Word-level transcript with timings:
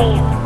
Bam. 0.00 0.39